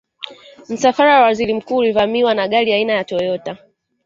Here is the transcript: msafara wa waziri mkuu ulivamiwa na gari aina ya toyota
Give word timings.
msafara 0.69 1.15
wa 1.19 1.25
waziri 1.25 1.53
mkuu 1.53 1.75
ulivamiwa 1.77 2.33
na 2.33 2.47
gari 2.47 2.73
aina 2.73 2.93
ya 2.93 3.03
toyota 3.03 3.57